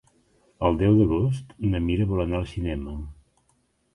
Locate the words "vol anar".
2.13-2.39